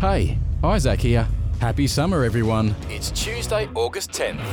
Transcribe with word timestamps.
Hey, 0.00 0.38
Isaac 0.62 1.00
here. 1.00 1.26
Happy 1.60 1.86
summer, 1.86 2.24
everyone. 2.24 2.74
It's 2.90 3.10
Tuesday, 3.10 3.68
August 3.74 4.10
10th. 4.10 4.44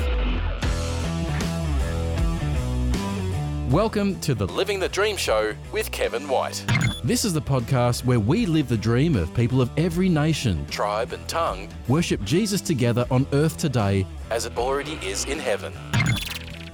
Welcome 3.70 4.20
to 4.22 4.34
the 4.34 4.48
Living 4.48 4.80
the 4.80 4.88
Dream 4.88 5.18
Show 5.18 5.54
with 5.72 5.92
Kevin 5.92 6.28
White. 6.28 6.66
This 7.04 7.26
is 7.26 7.34
the 7.34 7.42
podcast 7.42 8.06
where 8.06 8.20
we 8.20 8.46
live 8.46 8.70
the 8.70 8.78
dream 8.78 9.16
of 9.16 9.34
people 9.34 9.62
of 9.62 9.70
every 9.78 10.08
nation, 10.08 10.66
tribe, 10.68 11.14
and 11.14 11.28
tongue 11.28 11.68
worship 11.88 12.24
Jesus 12.24 12.62
together 12.62 13.06
on 13.12 13.28
earth 13.34 13.58
today 13.58 14.06
as 14.30 14.46
it 14.46 14.58
already 14.58 14.94
is 15.02 15.26
in 15.26 15.40
heaven. 15.40 15.74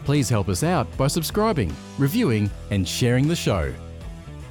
Please 0.05 0.29
help 0.29 0.49
us 0.49 0.63
out 0.63 0.87
by 0.97 1.07
subscribing, 1.07 1.75
reviewing, 1.97 2.49
and 2.71 2.87
sharing 2.87 3.27
the 3.27 3.35
show. 3.35 3.73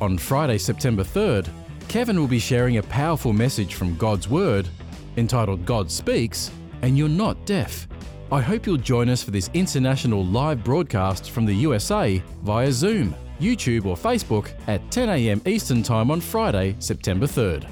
On 0.01 0.19
Friday, 0.19 0.59
September 0.59 1.03
3rd, 1.03 1.49
Kevin 1.89 2.19
will 2.19 2.27
be 2.27 2.39
sharing 2.39 2.79
a 2.79 2.83
powerful 2.83 3.33
message 3.33 3.75
from 3.75 3.97
God's 3.97 4.29
Word 4.29 4.69
entitled 5.17 5.65
God 5.65 5.91
Speaks, 5.91 6.51
and 6.83 6.97
You're 6.97 7.09
Not 7.09 7.45
Deaf. 7.47 7.89
I 8.31 8.41
hope 8.41 8.67
you'll 8.67 8.77
join 8.77 9.09
us 9.09 9.23
for 9.23 9.31
this 9.31 9.51
international 9.55 10.25
live 10.25 10.65
broadcast 10.65 11.31
from 11.31 11.47
the 11.47 11.55
USA 11.55 12.23
via 12.43 12.73
Zoom, 12.73 13.15
YouTube, 13.41 13.87
or 13.87 13.97
Facebook 13.97 14.51
at 14.67 14.83
10am 14.91 15.47
Eastern 15.47 15.83
Time 15.83 16.11
on 16.11 16.21
Friday, 16.21 16.77
September 16.79 17.27
3rd. 17.27 17.67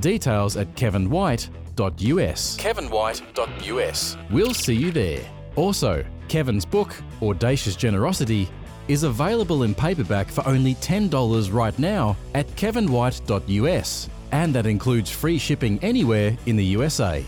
Details 0.00 0.56
at 0.56 0.74
kevinwhite.us. 0.74 2.56
kevinwhite.us. 2.58 4.16
We'll 4.30 4.54
see 4.54 4.74
you 4.74 4.90
there. 4.90 5.20
Also, 5.56 6.04
Kevin's 6.28 6.64
book, 6.64 6.94
Audacious 7.22 7.76
Generosity, 7.76 8.48
is 8.88 9.02
available 9.02 9.62
in 9.62 9.74
paperback 9.74 10.28
for 10.28 10.46
only 10.46 10.74
$10 10.76 11.52
right 11.52 11.78
now 11.78 12.16
at 12.34 12.46
kevinwhite.us, 12.56 14.08
and 14.32 14.54
that 14.54 14.66
includes 14.66 15.10
free 15.10 15.38
shipping 15.38 15.78
anywhere 15.82 16.36
in 16.46 16.56
the 16.56 16.64
USA. 16.64 17.24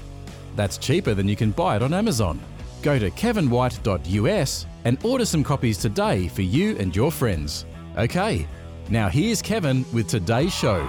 That's 0.54 0.78
cheaper 0.78 1.14
than 1.14 1.28
you 1.28 1.36
can 1.36 1.50
buy 1.50 1.76
it 1.76 1.82
on 1.82 1.94
Amazon. 1.94 2.40
Go 2.82 2.98
to 2.98 3.10
kevinwhite.us 3.10 4.66
and 4.84 5.04
order 5.04 5.24
some 5.24 5.44
copies 5.44 5.78
today 5.78 6.28
for 6.28 6.42
you 6.42 6.76
and 6.78 6.94
your 6.94 7.10
friends. 7.10 7.64
Okay, 7.96 8.46
now 8.88 9.08
here's 9.08 9.42
Kevin 9.42 9.84
with 9.92 10.08
today's 10.08 10.54
show. 10.54 10.88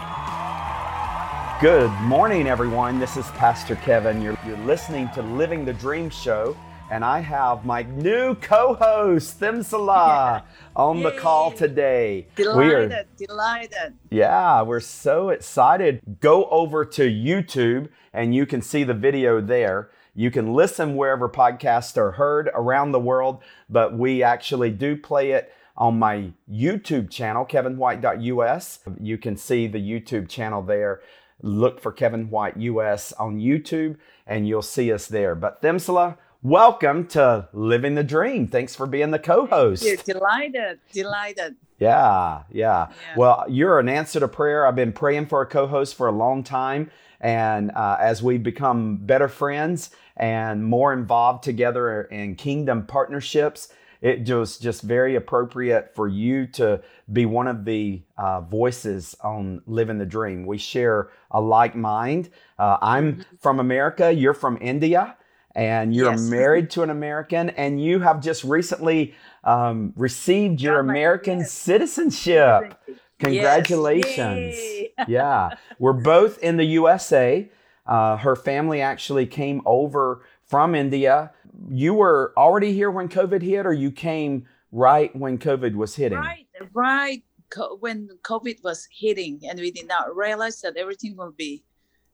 Good 1.59 1.89
morning, 2.01 2.45
everyone. 2.47 2.99
This 2.99 3.17
is 3.17 3.25
Pastor 3.29 3.75
Kevin. 3.77 4.21
You're, 4.21 4.37
you're 4.45 4.57
listening 4.59 5.09
to 5.15 5.23
Living 5.23 5.65
the 5.65 5.73
Dream 5.73 6.07
Show, 6.11 6.55
and 6.89 7.03
I 7.03 7.19
have 7.19 7.65
my 7.65 7.83
new 7.83 8.35
co-host, 8.35 9.39
Thimsala, 9.39 10.43
on 10.75 11.03
the 11.03 11.11
call 11.11 11.51
today. 11.51 12.27
Delighted, 12.35 13.07
delighted. 13.17 13.93
Yeah, 14.09 14.61
we're 14.61 14.79
so 14.79 15.29
excited. 15.29 16.01
Go 16.21 16.45
over 16.45 16.85
to 16.85 17.03
YouTube, 17.03 17.89
and 18.13 18.33
you 18.33 18.45
can 18.45 18.61
see 18.61 18.83
the 18.83 18.93
video 18.93 19.41
there. 19.41 19.89
You 20.15 20.31
can 20.31 20.53
listen 20.53 20.95
wherever 20.95 21.29
podcasts 21.29 21.97
are 21.97 22.11
heard 22.13 22.49
around 22.53 22.91
the 22.91 22.99
world, 22.99 23.43
but 23.69 23.97
we 23.97 24.23
actually 24.23 24.71
do 24.71 24.95
play 24.95 25.31
it 25.31 25.53
on 25.75 25.99
my 25.99 26.31
YouTube 26.51 27.11
channel, 27.11 27.45
kevinwhite.us. 27.45 28.79
You 28.99 29.17
can 29.17 29.37
see 29.37 29.67
the 29.67 29.77
YouTube 29.77 30.27
channel 30.27 30.63
there. 30.63 31.01
Look 31.43 31.79
for 31.79 31.91
Kevin 31.91 32.31
White 32.31 32.57
US 32.57 33.13
on 33.13 33.37
YouTube 33.37 33.97
and 34.25 34.47
you'll 34.47 34.63
see 34.63 34.91
us 34.91 35.07
there. 35.07 35.35
But 35.35 35.61
Thimsala, 35.61 36.17
welcome 36.47 37.05
to 37.05 37.45
Living 37.51 37.95
the 37.95 38.03
Dream. 38.05 38.47
Thanks 38.47 38.73
for 38.73 38.87
being 38.87 39.11
the 39.11 39.19
co-host. 39.19 39.83
You're 39.83 39.97
delighted, 39.97 40.79
delighted. 40.93 41.57
Yeah, 41.77 42.43
yeah, 42.51 42.87
Yeah. 42.89 43.17
Well, 43.17 43.45
you're 43.49 43.79
an 43.79 43.89
answer 43.89 44.21
to 44.21 44.29
prayer. 44.29 44.65
I've 44.65 44.75
been 44.75 44.93
praying 44.93 45.25
for 45.25 45.41
a 45.41 45.45
co-host 45.45 45.95
for 45.95 46.07
a 46.07 46.11
long 46.11 46.43
time, 46.43 46.89
and 47.19 47.71
uh, 47.71 47.97
as 47.99 48.23
we 48.23 48.37
become 48.37 48.95
better 48.95 49.27
friends 49.27 49.89
and 50.15 50.63
more 50.63 50.93
involved 50.93 51.43
together 51.43 52.03
in 52.03 52.35
kingdom 52.35 52.85
partnerships, 52.85 53.67
it 53.99 54.29
was 54.29 54.57
just 54.57 54.83
very 54.83 55.15
appropriate 55.15 55.93
for 55.95 56.07
you 56.07 56.47
to 56.47 56.81
be 57.11 57.25
one 57.25 57.47
of 57.47 57.65
the 57.65 58.01
uh, 58.17 58.39
voices 58.39 59.17
on 59.21 59.61
living 59.65 59.97
the 59.97 60.05
dream. 60.05 60.45
We 60.45 60.59
share 60.59 61.09
a 61.29 61.41
like 61.41 61.75
mind. 61.75 62.29
Uh, 62.57 62.77
I'm 62.81 63.25
from 63.39 63.59
America. 63.59 64.13
You're 64.13 64.33
from 64.33 64.57
India. 64.61 65.16
And 65.57 65.93
you're 65.95 66.11
Yes. 66.11 66.21
married 66.21 66.69
to 66.71 66.83
an 66.83 66.91
American, 66.91 67.49
and 67.49 67.81
you 67.83 67.99
have 67.99 68.21
just 68.21 68.43
recently 68.43 69.15
um, 69.43 69.91
received 69.95 70.61
your 70.61 70.75
Got 70.83 70.89
American 70.91 71.39
yes. 71.39 71.51
citizenship. 71.51 72.75
Congratulations. 73.19 74.55
Yay. 74.55 74.91
yeah. 75.07 75.49
We're 75.79 75.93
both 75.93 76.37
in 76.39 76.57
the 76.57 76.65
USA. 76.65 77.49
Uh, 77.85 78.17
her 78.17 78.35
family 78.35 78.81
actually 78.81 79.25
came 79.25 79.61
over 79.65 80.21
from 80.45 80.75
India. 80.75 81.31
You 81.69 81.93
were 81.95 82.33
already 82.37 82.73
here 82.73 82.91
when 82.91 83.09
COVID 83.09 83.41
hit, 83.41 83.65
or 83.65 83.73
you 83.73 83.91
came 83.91 84.45
right 84.71 85.15
when 85.15 85.37
COVID 85.37 85.73
was 85.75 85.95
hitting? 85.95 86.19
Right, 86.19 86.45
right. 86.73 87.23
Co- 87.49 87.77
when 87.79 88.09
COVID 88.23 88.63
was 88.63 88.87
hitting, 88.91 89.39
and 89.49 89.59
we 89.59 89.71
did 89.71 89.87
not 89.87 90.15
realize 90.15 90.61
that 90.61 90.75
everything 90.77 91.15
will 91.15 91.31
be, 91.31 91.63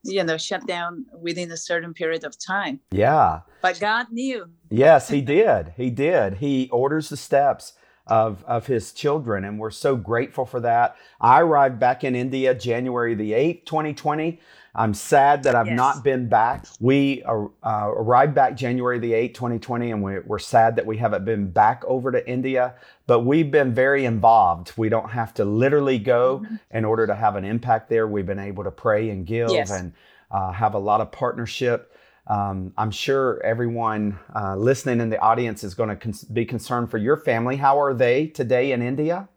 you 0.03 0.23
know, 0.23 0.37
shut 0.37 0.65
down 0.67 1.05
within 1.19 1.51
a 1.51 1.57
certain 1.57 1.93
period 1.93 2.23
of 2.23 2.37
time. 2.37 2.79
Yeah. 2.91 3.41
But 3.61 3.79
God 3.79 4.07
knew. 4.11 4.49
Yes, 4.69 5.09
he 5.09 5.21
did. 5.21 5.73
He 5.77 5.89
did. 5.89 6.35
He 6.35 6.69
orders 6.71 7.09
the 7.09 7.17
steps 7.17 7.73
of, 8.05 8.43
of 8.45 8.67
his 8.67 8.91
children, 8.91 9.45
and 9.45 9.57
we're 9.57 9.71
so 9.71 9.95
grateful 9.95 10.45
for 10.45 10.59
that. 10.59 10.97
I 11.21 11.41
arrived 11.41 11.79
back 11.79 12.03
in 12.03 12.15
India 12.15 12.53
January 12.53 13.15
the 13.15 13.31
8th, 13.31 13.65
2020. 13.65 14.41
I'm 14.75 14.93
sad 14.95 15.43
that 15.43 15.53
I've 15.55 15.67
Yes. 15.67 15.77
not 15.77 16.03
been 16.03 16.27
back. 16.27 16.65
We 16.79 17.21
uh, 17.23 17.45
uh, 17.63 17.91
arrived 17.95 18.33
back 18.33 18.55
January 18.57 18.97
the 18.97 19.11
8th, 19.13 19.35
2020, 19.35 19.91
and 19.91 20.01
we're, 20.03 20.23
we're 20.25 20.39
sad 20.39 20.75
that 20.77 20.85
we 20.87 20.97
haven't 20.97 21.25
been 21.25 21.51
back 21.51 21.83
over 21.85 22.11
to 22.11 22.27
India, 22.27 22.73
but 23.05 23.19
we've 23.19 23.51
been 23.51 23.71
very 23.73 24.03
involved. 24.05 24.73
We 24.75 24.89
don't 24.89 25.11
have 25.11 25.33
to 25.35 25.45
literally 25.45 25.99
go 25.99 26.39
Mm-hmm. 26.43 26.55
in 26.77 26.85
order 26.85 27.05
to 27.05 27.13
have 27.13 27.35
an 27.35 27.45
impact 27.45 27.89
there. 27.89 28.07
We've 28.07 28.25
been 28.25 28.39
able 28.39 28.63
to 28.63 28.71
pray 28.71 29.11
and 29.11 29.25
give 29.27 29.51
Yes. 29.51 29.69
and 29.71 29.93
uh, 30.31 30.51
have 30.51 30.73
a 30.73 30.79
lot 30.79 31.01
of 31.01 31.11
partnership. 31.11 31.95
Um, 32.25 32.73
I'm 32.77 32.89
sure 32.89 33.41
everyone 33.43 34.17
uh, 34.33 34.55
listening 34.55 35.01
in 35.01 35.09
the 35.09 35.19
audience 35.19 35.63
is 35.63 35.75
going 35.75 35.89
to 35.89 35.95
cons- 35.95 36.23
be 36.23 36.45
concerned 36.45 36.89
for 36.89 36.97
your 36.97 37.17
family. 37.17 37.57
How 37.57 37.79
are 37.79 37.93
they 37.93 38.27
today 38.27 38.71
in 38.71 38.81
India? 38.81 39.27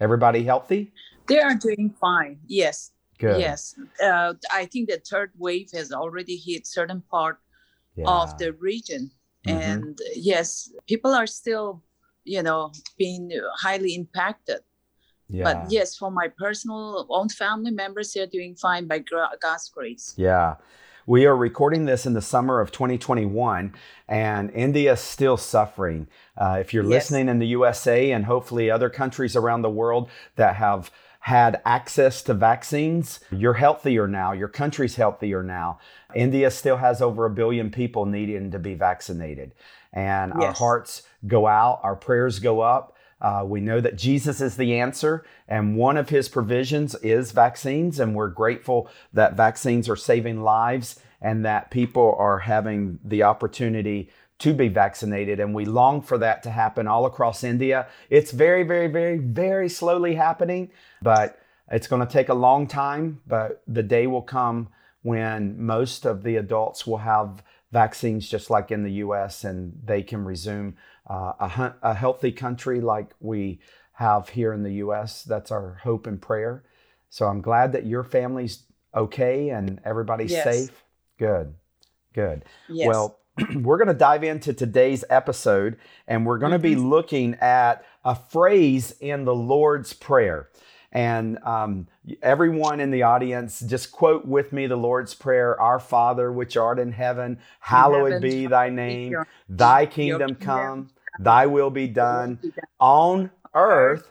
Everybody 0.00 0.42
healthy? 0.42 0.92
They 1.28 1.38
are 1.40 1.54
doing 1.54 1.94
fine. 2.00 2.38
Yes, 2.46 2.90
Good. 3.18 3.40
yes. 3.40 3.74
Uh, 4.02 4.34
I 4.52 4.66
think 4.66 4.88
the 4.90 4.98
third 4.98 5.30
wave 5.38 5.70
has 5.72 5.92
already 5.92 6.36
hit 6.36 6.66
certain 6.66 7.02
part 7.10 7.38
Yeah. 7.96 8.06
of 8.08 8.36
the 8.38 8.52
region 8.54 9.10
Mhm. 9.46 9.60
and 9.60 9.98
yes 10.16 10.72
people 10.88 11.12
are 11.14 11.26
still 11.28 11.82
you 12.24 12.42
know 12.42 12.72
being 12.98 13.30
highly 13.64 13.94
impacted 13.94 14.60
yeah. 15.28 15.44
but 15.44 15.70
yes 15.70 15.94
for 15.96 16.10
my 16.10 16.28
personal 16.44 17.06
own 17.10 17.28
family 17.28 17.70
members 17.70 18.12
they're 18.12 18.26
doing 18.38 18.56
fine 18.56 18.88
by 18.88 18.98
god's 19.44 19.68
grace 19.76 20.14
Yeah. 20.16 20.56
We 21.06 21.26
are 21.26 21.36
recording 21.36 21.84
this 21.84 22.06
in 22.06 22.14
the 22.14 22.22
summer 22.22 22.60
of 22.62 22.72
2021, 22.72 23.74
and 24.08 24.50
India 24.54 24.94
is 24.94 25.00
still 25.00 25.36
suffering. 25.36 26.08
Uh, 26.34 26.56
if 26.62 26.72
you're 26.72 26.82
Yes. 26.82 26.90
listening 27.10 27.28
in 27.28 27.38
the 27.40 27.48
USA 27.48 28.10
and 28.10 28.24
hopefully 28.24 28.70
other 28.70 28.88
countries 28.88 29.36
around 29.36 29.60
the 29.60 29.68
world 29.70 30.08
that 30.36 30.56
have 30.56 30.90
had 31.24 31.62
access 31.64 32.20
to 32.20 32.34
vaccines, 32.34 33.18
you're 33.30 33.54
healthier 33.54 34.06
now. 34.06 34.32
Your 34.32 34.46
country's 34.46 34.96
healthier 34.96 35.42
now. 35.42 35.78
India 36.14 36.50
still 36.50 36.76
has 36.76 37.00
over 37.00 37.24
a 37.24 37.30
billion 37.30 37.70
people 37.70 38.04
needing 38.04 38.50
to 38.50 38.58
be 38.58 38.74
vaccinated. 38.74 39.54
And 39.90 40.34
our 40.34 40.52
hearts 40.52 41.04
go 41.26 41.46
out, 41.46 41.80
our 41.82 41.96
prayers 41.96 42.40
go 42.40 42.60
up. 42.60 42.94
Uh, 43.22 43.42
we 43.42 43.62
know 43.62 43.80
that 43.80 43.96
Jesus 43.96 44.42
is 44.42 44.58
the 44.58 44.78
answer, 44.78 45.24
and 45.48 45.78
one 45.78 45.96
of 45.96 46.10
his 46.10 46.28
provisions 46.28 46.94
is 46.96 47.32
vaccines, 47.32 47.98
and 47.98 48.14
we're 48.14 48.28
grateful 48.28 48.90
that 49.14 49.34
vaccines 49.34 49.88
are 49.88 49.96
saving 49.96 50.42
lives 50.42 51.00
and 51.22 51.42
that 51.42 51.70
people 51.70 52.14
are 52.18 52.40
having 52.40 52.98
the 53.02 53.22
opportunity 53.22 54.10
to 54.40 54.52
be 54.52 54.68
vaccinated. 54.68 55.40
And 55.40 55.54
we 55.54 55.64
long 55.64 56.02
for 56.02 56.18
that 56.18 56.42
to 56.42 56.50
happen 56.50 56.86
all 56.86 57.06
across 57.06 57.44
India. 57.44 57.86
It's 58.10 58.30
very, 58.32 58.62
very, 58.62 58.88
very, 58.88 59.18
very 59.18 59.68
slowly 59.68 60.14
happening, 60.14 60.70
but 61.02 61.38
it's 61.70 61.86
going 61.86 62.06
to 62.06 62.12
take 62.12 62.28
a 62.28 62.34
long 62.34 62.66
time. 62.66 63.20
But 63.26 63.62
the 63.66 63.82
day 63.82 64.06
will 64.06 64.22
come 64.22 64.68
when 65.02 65.60
most 65.60 66.04
of 66.04 66.22
the 66.22 66.36
adults 66.36 66.86
will 66.86 66.98
have 66.98 67.42
vaccines 67.72 68.28
just 68.28 68.50
like 68.50 68.70
in 68.70 68.82
the 68.84 68.92
US 68.92 69.44
and 69.44 69.72
they 69.84 70.02
can 70.02 70.24
resume 70.24 70.76
uh, 71.08 71.32
a, 71.40 71.74
a 71.82 71.94
healthy 71.94 72.32
country 72.32 72.80
like 72.80 73.14
we 73.20 73.60
have 73.94 74.28
here 74.30 74.52
in 74.52 74.62
the 74.62 74.74
US. 74.74 75.22
That's 75.22 75.50
our 75.50 75.80
hope 75.82 76.06
and 76.06 76.20
prayer. 76.20 76.64
So 77.10 77.26
I'm 77.26 77.40
glad 77.40 77.72
that 77.72 77.86
your 77.86 78.02
family's 78.02 78.64
okay 78.94 79.50
and 79.50 79.80
everybody's 79.84 80.32
Yes. 80.32 80.44
safe. 80.44 80.84
Good, 81.18 81.54
good. 82.12 82.44
yes 82.68 82.86
Well, 82.88 83.18
we're 83.54 83.76
going 83.76 83.88
to 83.88 83.94
dive 83.94 84.22
into 84.22 84.52
today's 84.52 85.04
episode 85.10 85.76
and 86.06 86.24
we're 86.24 86.38
going 86.38 86.52
to 86.52 86.58
be 86.58 86.76
looking 86.76 87.34
at 87.34 87.84
a 88.04 88.14
phrase 88.14 88.94
in 89.00 89.24
the 89.24 89.34
Lord's 89.34 89.92
Prayer. 89.92 90.48
And 90.92 91.38
um, 91.42 91.88
everyone 92.22 92.78
in 92.78 92.92
the 92.92 93.02
audience, 93.02 93.58
just 93.60 93.90
quote 93.90 94.24
with 94.24 94.52
me 94.52 94.68
the 94.68 94.76
Lord's 94.76 95.14
Prayer 95.14 95.60
Our 95.60 95.80
Father, 95.80 96.30
which 96.30 96.56
art 96.56 96.78
in 96.78 96.92
heaven, 96.92 97.38
hallowed 97.58 98.22
be 98.22 98.46
thy 98.46 98.68
name, 98.68 99.16
thy 99.48 99.86
kingdom 99.86 100.36
come, 100.36 100.90
thy 101.18 101.46
will 101.46 101.70
be 101.70 101.88
done 101.88 102.38
on 102.78 103.32
earth 103.54 104.08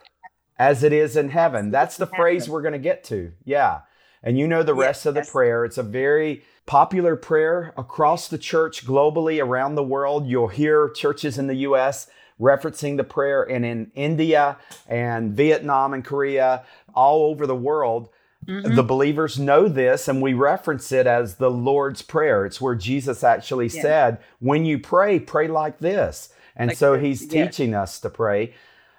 as 0.58 0.82
it 0.82 0.92
is 0.92 1.16
in 1.16 1.30
heaven. 1.30 1.70
That's 1.70 1.96
the 1.96 2.06
phrase 2.06 2.48
we're 2.50 2.62
going 2.62 2.72
to 2.72 2.78
get 2.78 3.04
to. 3.04 3.32
Yeah. 3.44 3.80
And 4.24 4.38
you 4.38 4.48
know 4.48 4.64
the 4.64 4.74
rest 4.74 5.06
of 5.06 5.14
the 5.14 5.22
prayer. 5.22 5.64
It's 5.64 5.78
a 5.78 5.82
very 5.82 6.42
popular 6.66 7.14
prayer 7.14 7.74
across 7.76 8.26
the 8.26 8.38
church 8.38 8.86
globally 8.86 9.40
around 9.40 9.74
the 9.74 9.84
world. 9.84 10.26
You'll 10.26 10.48
hear 10.48 10.88
churches 10.88 11.38
in 11.38 11.46
the 11.46 11.56
US 11.56 12.08
referencing 12.40 12.96
the 12.96 13.04
prayer, 13.04 13.42
and 13.42 13.64
in 13.64 13.92
India 13.94 14.56
and 14.88 15.36
Vietnam 15.36 15.94
and 15.94 16.04
Korea, 16.04 16.64
all 16.94 17.26
over 17.26 17.46
the 17.46 17.54
world. 17.54 18.08
Mm-hmm. 18.46 18.74
The 18.74 18.82
believers 18.82 19.38
know 19.38 19.68
this, 19.68 20.08
and 20.08 20.20
we 20.20 20.34
reference 20.34 20.92
it 20.92 21.06
as 21.06 21.36
the 21.36 21.50
Lord's 21.50 22.02
Prayer. 22.02 22.44
It's 22.44 22.60
where 22.60 22.74
Jesus 22.74 23.24
actually 23.24 23.68
yeah. 23.68 23.82
said, 23.82 24.18
When 24.40 24.64
you 24.64 24.78
pray, 24.78 25.18
pray 25.18 25.48
like 25.48 25.78
this. 25.78 26.30
And 26.56 26.68
like 26.68 26.76
so 26.76 26.98
he's 26.98 27.24
yeah. 27.24 27.46
teaching 27.46 27.74
us 27.74 27.98
to 28.00 28.10
pray. 28.10 28.54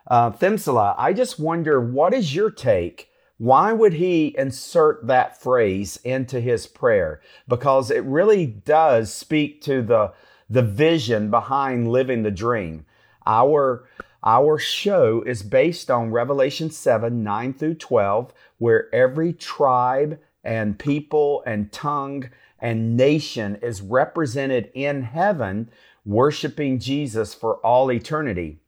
Uh, 0.07 0.31
Thimsala, 0.31 0.95
I 0.97 1.13
just 1.13 1.39
wonder, 1.39 1.79
what 1.79 2.13
is 2.13 2.35
your 2.35 2.51
take? 2.51 3.11
Why 3.37 3.73
would 3.73 3.93
he 3.93 4.33
insert 4.37 5.07
that 5.07 5.41
phrase 5.41 5.99
into 6.03 6.39
his 6.39 6.67
prayer? 6.67 7.21
Because 7.47 7.91
it 7.91 8.03
really 8.03 8.45
does 8.45 9.13
speak 9.13 9.61
to 9.63 9.81
the, 9.81 10.13
the 10.49 10.61
vision 10.61 11.29
behind 11.29 11.91
living 11.91 12.23
the 12.23 12.31
dream. 12.31 12.85
Our, 13.25 13.89
our 14.23 14.57
show 14.57 15.21
is 15.23 15.43
based 15.43 15.91
on 15.91 16.11
Revelation 16.11 16.71
7 16.71 17.23
9 17.23 17.53
through 17.53 17.75
12, 17.75 18.33
where 18.57 18.93
every 18.95 19.33
tribe 19.33 20.19
and 20.43 20.79
people 20.79 21.43
and 21.45 21.71
tongue 21.71 22.29
and 22.59 22.95
nation 22.95 23.57
is 23.61 23.81
represented 23.81 24.71
in 24.73 25.03
heaven, 25.03 25.69
worshiping 26.05 26.79
Jesus 26.79 27.33
for 27.33 27.57
all 27.57 27.91
eternity. 27.91 28.59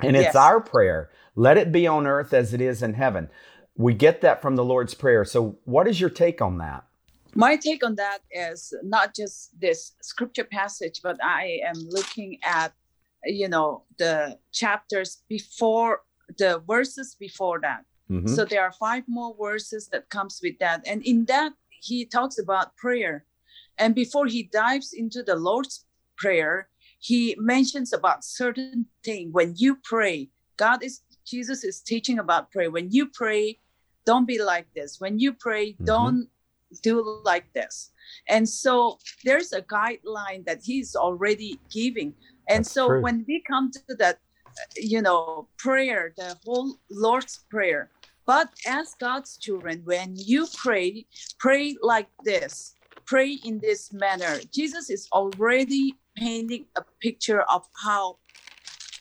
And 0.00 0.16
it's 0.16 0.26
yes. 0.26 0.36
our 0.36 0.60
prayer 0.60 1.10
let 1.38 1.56
it 1.56 1.70
be 1.70 1.86
on 1.86 2.04
earth 2.04 2.34
as 2.34 2.52
it 2.52 2.60
is 2.60 2.82
in 2.82 2.94
heaven. 2.94 3.30
We 3.78 3.94
get 3.94 4.20
that 4.20 4.42
from 4.42 4.56
the 4.56 4.64
Lord's 4.64 4.92
Prayer. 4.92 5.24
So, 5.24 5.56
what 5.64 5.88
is 5.88 5.98
your 5.98 6.10
take 6.10 6.42
on 6.42 6.58
that? 6.58 6.84
My 7.34 7.56
take 7.56 7.82
on 7.84 7.94
that 7.94 8.18
is 8.30 8.74
not 8.82 9.14
just 9.14 9.58
this 9.58 9.94
scripture 10.02 10.44
passage, 10.44 11.00
but 11.02 11.16
I 11.22 11.60
am 11.64 11.76
looking 11.88 12.38
at 12.44 12.74
you 13.24 13.48
know 13.48 13.84
the 13.98 14.38
chapters 14.52 15.22
before 15.28 16.02
the 16.38 16.62
verses 16.66 17.16
before 17.18 17.60
that 17.60 17.84
mm-hmm. 18.10 18.26
so 18.26 18.44
there 18.44 18.62
are 18.62 18.72
five 18.72 19.04
more 19.08 19.34
verses 19.40 19.88
that 19.88 20.08
comes 20.10 20.40
with 20.42 20.58
that 20.58 20.86
and 20.86 21.02
in 21.04 21.24
that 21.26 21.52
he 21.68 22.04
talks 22.04 22.38
about 22.38 22.76
prayer 22.76 23.24
and 23.78 23.94
before 23.94 24.26
he 24.26 24.44
dives 24.44 24.92
into 24.92 25.22
the 25.22 25.36
lord's 25.36 25.86
prayer 26.16 26.68
he 27.00 27.34
mentions 27.38 27.92
about 27.92 28.24
certain 28.24 28.86
thing 29.04 29.30
when 29.32 29.54
you 29.56 29.76
pray 29.82 30.28
god 30.56 30.82
is 30.82 31.02
jesus 31.24 31.64
is 31.64 31.80
teaching 31.80 32.18
about 32.18 32.50
prayer 32.50 32.70
when 32.70 32.90
you 32.90 33.06
pray 33.06 33.58
don't 34.08 34.26
be 34.34 34.40
like 34.52 34.68
this 34.78 34.90
when 35.02 35.14
you 35.22 35.30
pray 35.46 35.64
mm-hmm. 35.72 35.84
don't 35.92 36.22
do 36.82 36.94
like 37.24 37.46
this 37.58 37.92
and 38.28 38.44
so 38.48 38.72
there's 39.24 39.52
a 39.52 39.62
guideline 39.62 40.42
that 40.48 40.60
he's 40.62 40.90
already 40.96 41.50
giving 41.78 42.10
and 42.48 42.64
That's 42.64 42.72
so 42.72 42.88
true. 42.88 43.02
when 43.02 43.24
we 43.28 43.42
come 43.46 43.70
to 43.72 43.94
that, 43.96 44.18
you 44.76 45.02
know, 45.02 45.48
prayer, 45.58 46.14
the 46.16 46.36
whole 46.44 46.76
Lord's 46.90 47.44
Prayer, 47.50 47.90
but 48.26 48.48
as 48.66 48.94
God's 48.98 49.36
children, 49.36 49.82
when 49.84 50.14
you 50.16 50.46
pray, 50.56 51.06
pray 51.38 51.76
like 51.82 52.08
this, 52.24 52.74
pray 53.06 53.38
in 53.44 53.58
this 53.60 53.92
manner. 53.92 54.40
Jesus 54.52 54.90
is 54.90 55.08
already 55.12 55.94
painting 56.16 56.66
a 56.76 56.82
picture 57.00 57.42
of 57.42 57.66
how 57.82 58.18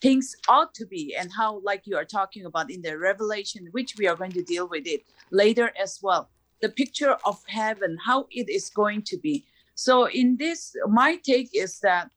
things 0.01 0.35
ought 0.47 0.73
to 0.75 0.85
be 0.85 1.15
and 1.15 1.31
how, 1.31 1.59
like 1.63 1.83
you 1.85 1.95
are 1.95 2.05
talking 2.05 2.45
about 2.45 2.71
in 2.71 2.81
the 2.81 2.97
Revelation, 2.97 3.67
which 3.71 3.95
we 3.97 4.07
are 4.07 4.15
going 4.15 4.31
to 4.31 4.43
deal 4.43 4.67
with 4.67 4.85
it 4.85 5.03
later 5.31 5.71
as 5.81 5.99
well. 6.01 6.29
The 6.61 6.69
picture 6.69 7.17
of 7.25 7.41
heaven, 7.47 7.97
how 8.03 8.27
it 8.31 8.49
is 8.49 8.69
going 8.69 9.03
to 9.03 9.17
be. 9.17 9.45
So, 9.75 10.05
in 10.05 10.37
this, 10.37 10.75
my 10.87 11.17
take 11.17 11.49
is 11.53 11.79
that 11.81 12.09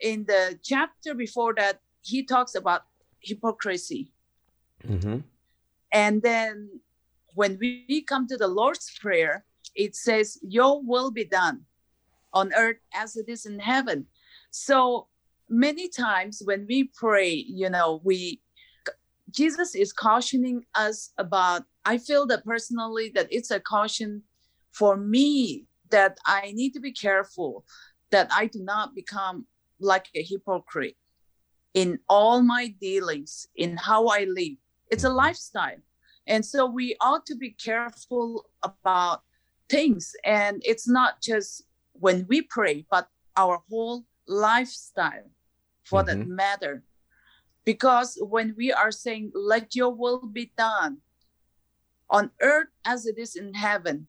in 0.00 0.24
the 0.26 0.58
chapter 0.62 1.14
before 1.14 1.54
that, 1.54 1.80
he 2.02 2.22
talks 2.22 2.54
about 2.54 2.82
hypocrisy. 3.20 4.12
Mm-hmm. 4.86 5.18
And 5.92 6.22
then 6.22 6.80
when 7.34 7.58
we 7.60 8.02
come 8.02 8.28
to 8.28 8.36
the 8.36 8.46
Lord's 8.46 8.96
Prayer, 9.00 9.44
it 9.74 9.96
says, 9.96 10.38
Your 10.42 10.82
will 10.82 11.10
be 11.10 11.24
done 11.24 11.64
on 12.32 12.52
earth 12.54 12.78
as 12.94 13.16
it 13.16 13.28
is 13.28 13.46
in 13.46 13.58
heaven. 13.58 14.06
So 14.50 15.08
many 15.48 15.88
times 15.88 16.42
when 16.44 16.66
we 16.68 16.90
pray, 16.94 17.32
you 17.32 17.70
know, 17.70 18.00
we 18.04 18.40
Jesus 19.30 19.74
is 19.74 19.92
cautioning 19.92 20.64
us 20.74 21.12
about, 21.18 21.64
I 21.84 21.98
feel 21.98 22.26
that 22.28 22.44
personally 22.44 23.12
that 23.14 23.28
it's 23.30 23.50
a 23.50 23.60
caution 23.60 24.22
for 24.72 24.96
me 24.96 25.66
that 25.90 26.18
I 26.26 26.52
need 26.54 26.72
to 26.74 26.80
be 26.80 26.92
careful 26.92 27.64
that 28.10 28.28
I 28.32 28.46
do 28.46 28.60
not 28.62 28.94
become 28.94 29.46
like 29.80 30.06
a 30.14 30.22
hypocrite 30.22 30.96
in 31.74 31.98
all 32.08 32.42
my 32.42 32.74
dealings, 32.80 33.46
in 33.54 33.76
how 33.76 34.06
I 34.06 34.24
live. 34.24 34.56
It's 34.90 35.04
a 35.04 35.10
lifestyle. 35.10 35.76
And 36.26 36.44
so 36.44 36.66
we 36.66 36.96
ought 37.00 37.26
to 37.26 37.36
be 37.36 37.50
careful 37.50 38.46
about 38.62 39.22
things. 39.68 40.14
And 40.24 40.62
it's 40.64 40.88
not 40.88 41.20
just 41.22 41.62
when 41.92 42.26
we 42.28 42.42
pray, 42.42 42.86
but 42.90 43.08
our 43.36 43.62
whole 43.68 44.04
lifestyle 44.26 45.30
for 45.88 46.02
mm-hmm. 46.02 46.18
that 46.20 46.28
matter. 46.28 46.82
Because 47.64 48.18
when 48.20 48.54
we 48.56 48.72
are 48.72 48.90
saying, 48.90 49.32
let 49.34 49.74
your 49.74 49.90
will 49.90 50.26
be 50.26 50.52
done 50.56 50.98
on 52.10 52.30
earth 52.40 52.68
as 52.84 53.06
it 53.06 53.18
is 53.18 53.36
in 53.36 53.54
heaven, 53.54 54.06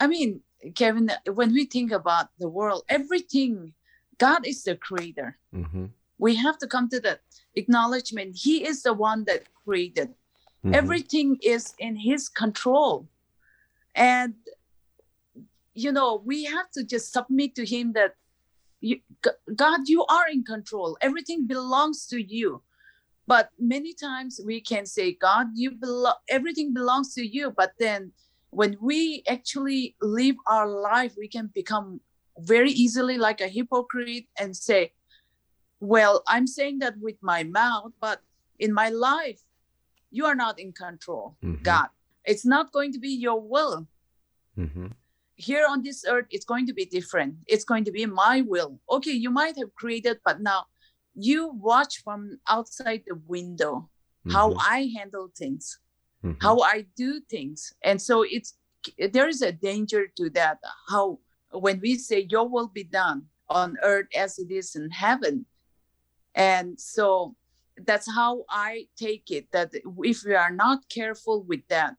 I 0.00 0.06
mean, 0.06 0.40
Kevin, 0.74 1.10
when 1.32 1.52
we 1.52 1.64
think 1.64 1.92
about 1.92 2.28
the 2.38 2.48
world, 2.48 2.84
everything 2.88 3.74
God 4.18 4.46
is 4.46 4.62
the 4.64 4.76
creator. 4.76 5.38
Mm-hmm. 5.54 5.86
We 6.18 6.36
have 6.36 6.58
to 6.58 6.66
come 6.66 6.88
to 6.90 7.00
the 7.00 7.18
acknowledgement. 7.56 8.36
He 8.36 8.64
is 8.66 8.82
the 8.82 8.92
one 8.92 9.24
that 9.24 9.42
created. 9.64 10.08
Mm-hmm. 10.64 10.74
Everything 10.74 11.38
is 11.42 11.74
in 11.78 11.96
His 11.96 12.28
control. 12.28 13.08
And, 13.94 14.34
you 15.74 15.90
know, 15.90 16.22
we 16.24 16.44
have 16.44 16.70
to 16.72 16.84
just 16.84 17.12
submit 17.12 17.54
to 17.56 17.64
Him 17.66 17.92
that, 17.94 18.14
you, 18.82 18.98
God, 19.54 19.80
you 19.86 20.04
are 20.06 20.28
in 20.28 20.42
control. 20.44 20.98
Everything 21.00 21.46
belongs 21.46 22.06
to 22.08 22.20
you. 22.20 22.62
But 23.26 23.50
many 23.58 23.94
times 23.94 24.40
we 24.44 24.60
can 24.60 24.84
say, 24.84 25.14
God, 25.14 25.46
you 25.54 25.70
belong, 25.70 26.16
everything 26.28 26.74
belongs 26.74 27.14
to 27.14 27.24
you. 27.24 27.52
But 27.56 27.72
then 27.78 28.12
when 28.50 28.76
we 28.80 29.22
actually 29.28 29.94
live 30.02 30.36
our 30.48 30.66
life, 30.66 31.14
we 31.16 31.28
can 31.28 31.50
become 31.54 32.00
very 32.38 32.72
easily 32.72 33.18
like 33.18 33.40
a 33.40 33.48
hypocrite 33.48 34.26
and 34.38 34.56
say, 34.56 34.92
Well, 35.80 36.22
I'm 36.26 36.46
saying 36.46 36.80
that 36.80 36.94
with 37.00 37.16
my 37.22 37.44
mouth, 37.44 37.92
but 38.00 38.20
in 38.58 38.74
my 38.74 38.88
life, 38.88 39.40
you 40.10 40.26
are 40.26 40.34
not 40.34 40.58
in 40.58 40.72
control, 40.72 41.36
mm-hmm. 41.42 41.62
God. 41.62 41.88
It's 42.24 42.44
not 42.44 42.72
going 42.72 42.92
to 42.92 42.98
be 42.98 43.10
your 43.10 43.40
will. 43.40 43.86
Mm-hmm. 44.58 44.88
Here 45.42 45.66
on 45.68 45.82
this 45.82 46.04
earth, 46.08 46.26
it's 46.30 46.44
going 46.44 46.66
to 46.66 46.74
be 46.74 46.84
different. 46.84 47.34
It's 47.46 47.64
going 47.64 47.84
to 47.84 47.92
be 47.92 48.06
my 48.06 48.42
will. 48.42 48.78
Okay, 48.90 49.12
you 49.12 49.30
might 49.30 49.56
have 49.58 49.74
created, 49.74 50.18
but 50.24 50.40
now 50.40 50.66
you 51.14 51.50
watch 51.54 52.02
from 52.02 52.38
outside 52.48 53.02
the 53.06 53.16
window 53.26 53.90
mm-hmm. 54.26 54.30
how 54.30 54.54
I 54.54 54.90
handle 54.96 55.28
things, 55.36 55.78
mm-hmm. 56.24 56.38
how 56.40 56.60
I 56.60 56.86
do 56.96 57.20
things. 57.28 57.72
And 57.82 58.00
so 58.00 58.22
it's 58.22 58.54
there 58.98 59.28
is 59.28 59.42
a 59.42 59.52
danger 59.52 60.08
to 60.16 60.30
that, 60.30 60.58
how 60.88 61.18
when 61.52 61.80
we 61.80 61.96
say 61.96 62.26
your 62.30 62.48
will 62.48 62.68
be 62.68 62.84
done 62.84 63.26
on 63.48 63.76
earth 63.82 64.06
as 64.16 64.38
it 64.38 64.50
is 64.50 64.74
in 64.74 64.90
heaven 64.90 65.44
and 66.34 66.80
so 66.80 67.34
that's 67.86 68.12
how 68.14 68.44
i 68.48 68.86
take 68.96 69.30
it 69.30 69.50
that 69.52 69.70
if 69.74 70.24
we 70.24 70.34
are 70.34 70.50
not 70.50 70.78
careful 70.88 71.42
with 71.44 71.60
that 71.68 71.94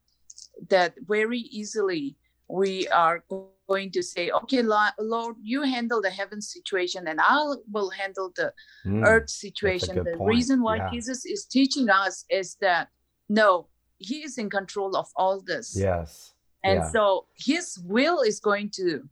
that 0.69 0.93
very 1.07 1.39
easily 1.39 2.15
we 2.47 2.87
are 2.89 3.23
going 3.67 3.91
to 3.91 4.03
say 4.03 4.29
okay 4.31 4.61
lord 4.61 5.35
you 5.41 5.61
handle 5.63 6.01
the 6.01 6.09
heaven 6.09 6.41
situation 6.41 7.07
and 7.07 7.19
i 7.21 7.37
will 7.71 7.89
handle 7.89 8.31
the 8.35 8.51
mm, 8.85 9.05
earth 9.05 9.29
situation 9.29 9.95
the 9.95 10.17
point. 10.17 10.29
reason 10.29 10.61
why 10.61 10.77
yeah. 10.77 10.89
jesus 10.91 11.25
is 11.25 11.45
teaching 11.45 11.89
us 11.89 12.25
is 12.29 12.55
that 12.59 12.89
no 13.29 13.67
he 13.97 14.17
is 14.23 14.37
in 14.37 14.49
control 14.49 14.95
of 14.97 15.07
all 15.15 15.41
this 15.41 15.75
yes 15.79 16.33
and 16.63 16.79
yeah. 16.79 16.91
so 16.91 17.25
his 17.35 17.79
will 17.85 18.21
is 18.21 18.39
going 18.39 18.69
to 18.71 19.03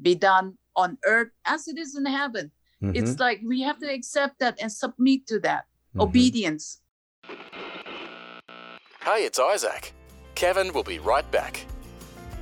be 0.00 0.14
done 0.14 0.56
on 0.76 0.98
earth 1.04 1.30
as 1.44 1.68
it 1.68 1.78
is 1.78 1.96
in 1.96 2.06
heaven. 2.06 2.50
Mm-hmm. 2.82 2.96
It's 2.96 3.18
like 3.18 3.40
we 3.44 3.62
have 3.62 3.78
to 3.80 3.92
accept 3.92 4.38
that 4.40 4.58
and 4.60 4.70
submit 4.70 5.26
to 5.28 5.38
that 5.40 5.64
mm-hmm. 5.64 6.00
obedience. 6.02 6.80
Hey, 9.02 9.24
it's 9.24 9.38
Isaac. 9.38 9.92
Kevin 10.34 10.72
will 10.72 10.82
be 10.82 10.98
right 10.98 11.30
back. 11.30 11.64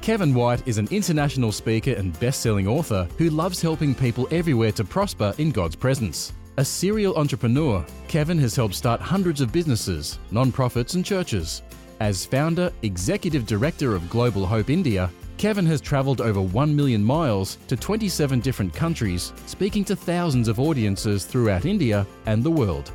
Kevin 0.02 0.34
White 0.34 0.66
is 0.66 0.78
an 0.78 0.88
international 0.90 1.52
speaker 1.52 1.92
and 1.92 2.18
best 2.18 2.40
selling 2.40 2.66
author 2.66 3.06
who 3.18 3.30
loves 3.30 3.62
helping 3.62 3.94
people 3.94 4.26
everywhere 4.32 4.72
to 4.72 4.82
prosper 4.82 5.32
in 5.38 5.52
God's 5.52 5.76
presence. 5.76 6.32
A 6.56 6.64
serial 6.64 7.14
entrepreneur, 7.14 7.86
Kevin 8.08 8.36
has 8.38 8.56
helped 8.56 8.74
start 8.74 9.00
hundreds 9.00 9.40
of 9.40 9.52
businesses, 9.52 10.18
non-profits, 10.32 10.94
and 10.94 11.04
churches. 11.04 11.62
As 12.00 12.26
founder, 12.26 12.72
executive 12.82 13.46
director 13.46 13.94
of 13.94 14.10
Global 14.10 14.44
Hope 14.44 14.70
India, 14.70 15.08
Kevin 15.38 15.66
has 15.66 15.80
travelled 15.80 16.20
over 16.20 16.42
1 16.42 16.74
million 16.74 17.02
miles 17.02 17.58
to 17.68 17.76
27 17.76 18.40
different 18.40 18.74
countries, 18.74 19.32
speaking 19.46 19.84
to 19.84 19.94
thousands 19.94 20.48
of 20.48 20.58
audiences 20.58 21.24
throughout 21.24 21.64
India 21.64 22.04
and 22.26 22.42
the 22.42 22.50
world. 22.50 22.90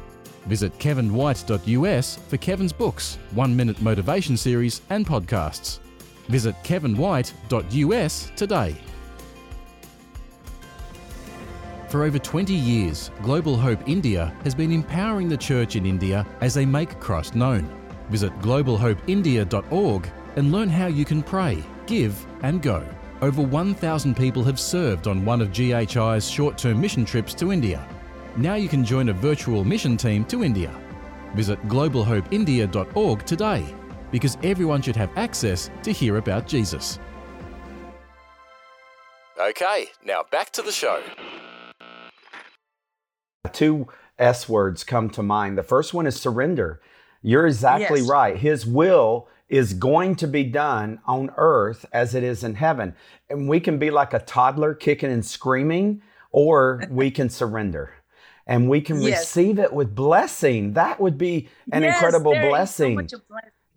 Visit 0.48 0.78
kevinwhite.us 0.78 2.20
for 2.28 2.36
Kevin's 2.36 2.74
books, 2.74 3.18
One 3.32 3.56
Minute 3.56 3.82
Motivation 3.82 4.36
Series, 4.36 4.82
and 4.90 5.08
podcasts. 5.08 5.80
Visit 6.30 6.56
kevinwhite.us 6.64 8.32
today. 8.36 8.76
For 11.90 12.04
over 12.04 12.20
20 12.20 12.54
years, 12.54 13.12
Global 13.24 13.56
Hope 13.56 13.88
India 13.88 14.34
has 14.44 14.54
been 14.54 14.74
empowering 14.74 15.30
the 15.30 15.38
church 15.38 15.78
in 15.78 15.86
India 15.86 16.28
as 16.42 16.54
they 16.54 16.66
make 16.66 17.00
Christ 17.00 17.34
known. 17.34 17.70
Visit 18.10 18.38
globalhopeindia.org 18.40 20.10
and 20.36 20.52
learn 20.52 20.70
how 20.70 20.88
you 20.88 21.06
can 21.06 21.24
pray, 21.24 21.64
give, 21.86 22.26
and 22.42 22.62
go. 22.62 22.86
Over 23.22 23.42
1,000 23.42 24.16
people 24.16 24.44
have 24.44 24.60
served 24.60 25.08
on 25.08 25.24
one 25.24 25.42
of 25.42 25.52
GHI's 25.52 26.30
short 26.30 26.58
term 26.58 26.82
mission 26.82 27.06
trips 27.06 27.34
to 27.36 27.54
India. 27.54 27.88
Now 28.36 28.56
you 28.56 28.68
can 28.68 28.84
join 28.84 29.10
a 29.10 29.14
virtual 29.14 29.64
mission 29.64 29.96
team 29.96 30.26
to 30.26 30.44
India. 30.44 30.76
Visit 31.36 31.66
globalhopeindia.org 31.70 33.26
today 33.26 33.77
because 34.12 34.38
everyone 34.44 34.82
should 34.82 34.96
have 34.96 35.10
access 35.16 35.70
to 35.84 35.92
hear 35.92 36.18
about 36.18 36.48
Jesus. 36.48 37.00
Okay, 39.40 39.88
now 40.04 40.24
back 40.32 40.52
to 40.52 40.62
the 40.62 40.72
show. 40.72 41.02
Two 43.54 43.88
S 44.18 44.50
words 44.50 44.84
come 44.84 45.10
to 45.12 45.24
mind. 45.24 45.58
The 45.58 45.64
first 45.64 45.94
one 45.94 46.08
is 46.08 46.20
surrender. 46.20 46.82
You're 47.22 47.48
exactly 47.48 48.00
yes. 48.00 48.10
right. 48.10 48.38
His 48.38 48.66
will 48.66 49.28
is 49.48 49.74
going 49.74 50.16
to 50.18 50.28
be 50.28 50.44
done 50.44 51.00
on 51.06 51.30
earth 51.38 51.86
as 51.94 52.16
it 52.16 52.24
is 52.24 52.44
in 52.44 52.56
heaven. 52.56 52.96
And 53.30 53.48
we 53.48 53.60
can 53.60 53.78
be 53.78 53.92
like 53.92 54.14
a 54.14 54.20
toddler 54.20 54.74
kicking 54.74 55.12
and 55.12 55.26
screaming, 55.26 56.02
or 56.32 56.84
we 56.90 57.12
can 57.18 57.30
surrender 57.30 57.94
and 58.48 58.70
we 58.70 58.82
can 58.82 59.02
yes. 59.02 59.20
receive 59.20 59.60
it 59.60 59.72
with 59.72 59.94
blessing. 59.94 60.74
That 60.74 61.00
would 61.00 61.18
be 61.18 61.50
an 61.72 61.84
yes, 61.84 61.96
incredible 61.96 62.32
blessing. 62.34 63.08
So 63.08 63.20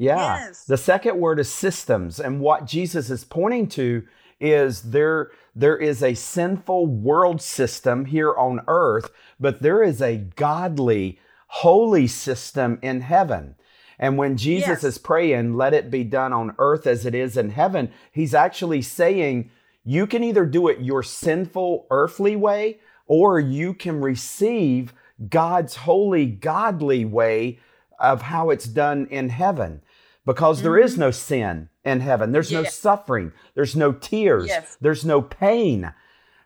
yeah. 0.01 0.47
Yes. 0.47 0.65
The 0.65 0.79
second 0.79 1.19
word 1.19 1.39
is 1.39 1.51
systems. 1.51 2.19
And 2.19 2.41
what 2.41 2.65
Jesus 2.65 3.11
is 3.11 3.23
pointing 3.23 3.69
to 3.69 4.03
is 4.41 4.81
there 4.81 5.31
there 5.55 5.77
is 5.77 6.03
a 6.03 6.15
sinful 6.15 6.87
world 6.87 7.43
system 7.43 8.07
here 8.07 8.35
on 8.35 8.63
earth, 8.67 9.11
but 9.39 9.61
there 9.61 9.83
is 9.83 10.01
a 10.01 10.17
godly, 10.17 11.19
holy 11.49 12.07
system 12.07 12.79
in 12.81 13.03
heaven. 13.03 13.57
And 13.99 14.17
when 14.17 14.39
Jesus 14.39 14.83
yes. 14.83 14.85
is 14.85 14.97
praying, 14.97 15.59
let 15.59 15.75
it 15.75 15.91
be 15.91 16.05
done 16.05 16.33
on 16.33 16.55
earth 16.59 16.87
as 16.87 17.05
it 17.05 17.15
is 17.15 17.37
in 17.37 17.51
heaven, 17.51 17.93
he's 18.11 18.33
actually 18.33 18.81
saying, 18.81 19.51
you 19.85 20.07
can 20.07 20.25
either 20.25 20.47
do 20.47 20.69
it 20.69 20.81
your 20.81 21.03
sinful 21.03 21.87
earthly 21.91 22.37
way 22.37 22.79
or 23.07 23.39
you 23.39 23.75
can 23.75 24.01
receive 24.01 24.95
God's 25.29 25.77
holy, 25.77 26.25
godly 26.25 27.05
way 27.05 27.59
of 27.99 28.23
how 28.23 28.49
it's 28.49 28.65
done 28.65 29.07
in 29.11 29.29
heaven. 29.29 29.83
Because 30.27 30.59
mm-hmm. 30.59 30.65
there 30.65 30.79
is 30.79 30.93
mm-hmm. 30.93 31.01
no 31.01 31.11
sin 31.11 31.69
in 31.85 32.01
heaven, 32.01 32.33
there's 32.33 32.53
no 32.53 32.65
suffering, 32.65 33.33
there's 33.55 33.75
no 33.75 33.93
tears, 33.93 34.49
yes. 34.49 34.77
there's 34.81 35.05
no 35.05 35.23
pain, 35.23 35.93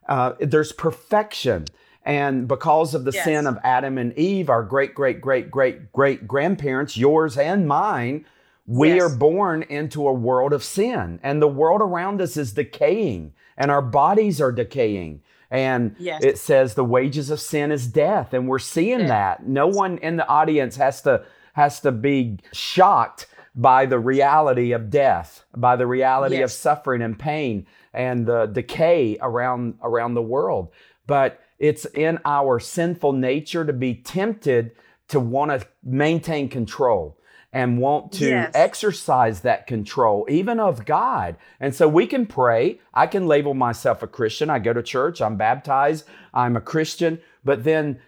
uh, 0.09 0.35
there's 0.41 0.73
perfection. 0.73 1.67
And 2.05 2.47
because 2.47 2.95
of 2.95 3.05
the 3.05 3.13
yes. 3.13 3.25
sin 3.25 3.47
of 3.47 3.59
Adam 3.65 3.97
and 3.99 4.17
Eve, 4.19 4.51
our 4.51 4.63
great, 4.63 4.95
great, 4.95 5.21
great, 5.21 5.51
great, 5.51 5.91
great 5.93 6.29
grandparents, 6.29 6.97
yours 6.97 7.39
and 7.39 7.67
mine, 7.67 8.27
we 8.67 9.01
are 9.01 9.09
born 9.09 9.63
into 9.63 10.07
a 10.07 10.13
world 10.13 10.53
of 10.53 10.63
sin. 10.63 11.19
And 11.23 11.41
the 11.41 11.49
world 11.49 11.81
around 11.81 12.21
us 12.21 12.37
is 12.37 12.53
decaying, 12.53 13.33
and 13.57 13.71
our 13.71 13.83
bodies 13.83 14.41
are 14.41 14.53
decaying. 14.53 15.23
And 15.51 15.97
yes. 15.99 16.23
it 16.25 16.39
says 16.39 16.75
the 16.75 16.85
wages 16.85 17.31
of 17.31 17.41
sin 17.41 17.71
is 17.71 17.87
death. 17.87 18.33
And 18.33 18.49
we're 18.49 18.59
seeing 18.59 19.01
yeah. 19.01 19.07
that. 19.07 19.47
No 19.47 19.67
one 19.67 19.99
in 19.99 20.17
the 20.17 20.27
audience 20.27 20.77
has 20.77 21.03
to 21.03 21.25
has 21.53 21.79
to 21.81 21.93
be 21.93 22.39
shocked 22.53 23.27
by 23.55 23.87
the 23.87 23.99
reality 23.99 24.73
of 24.73 24.91
death, 24.91 25.45
by 25.57 25.77
the 25.77 25.87
reality 25.87 26.39
yes. 26.39 26.53
of 26.53 26.59
suffering 26.59 27.03
and 27.03 27.19
pain 27.19 27.67
and 27.93 28.27
the 28.27 28.47
decay 28.47 29.17
around 29.21 29.79
around 29.83 30.15
the 30.15 30.23
world. 30.23 30.71
But 31.07 31.41
it's 31.59 31.85
in 31.87 32.19
our 32.25 32.59
sinful 32.59 33.13
nature 33.13 33.65
to 33.65 33.73
be 33.73 33.95
tempted 33.95 34.73
to 35.09 35.21
want 35.21 35.51
to 35.51 35.67
maintain 35.83 36.49
control 36.49 37.19
and 37.53 37.79
want 37.79 38.11
to 38.11 38.29
yes. 38.29 38.51
exercise 38.53 39.43
that 39.43 39.69
control, 39.69 40.27
even 40.29 40.59
of 40.59 40.85
God. 40.85 41.37
And 41.61 41.73
so 41.73 41.87
we 41.87 42.09
can 42.09 42.27
pray. 42.27 42.81
I 42.93 43.07
can 43.07 43.29
label 43.29 43.55
myself 43.55 44.03
a 44.03 44.09
Christian. 44.09 44.51
I 44.51 44.59
go 44.59 44.73
to 44.73 44.83
church, 44.83 45.23
I'm 45.23 45.37
baptized, 45.37 46.05
I'm 46.33 46.57
a 46.57 46.61
Christian. 46.61 47.21
But 47.45 47.63
then 47.63 48.01